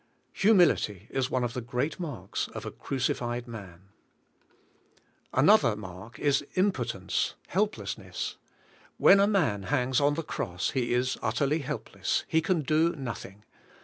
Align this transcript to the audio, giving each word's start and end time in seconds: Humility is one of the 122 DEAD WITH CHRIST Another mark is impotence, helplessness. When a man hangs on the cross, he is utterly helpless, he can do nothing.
Humility 0.33 1.05
is 1.11 1.29
one 1.29 1.43
of 1.43 1.53
the 1.53 1.59
122 1.59 2.01
DEAD 2.01 2.63
WITH 2.65 2.79
CHRIST 2.79 3.51
Another 5.31 5.75
mark 5.75 6.17
is 6.17 6.43
impotence, 6.55 7.35
helplessness. 7.49 8.37
When 8.97 9.19
a 9.19 9.27
man 9.27 9.61
hangs 9.61 10.01
on 10.01 10.15
the 10.15 10.23
cross, 10.23 10.71
he 10.71 10.91
is 10.95 11.19
utterly 11.21 11.59
helpless, 11.59 12.25
he 12.27 12.41
can 12.41 12.61
do 12.63 12.95
nothing. 12.95 13.45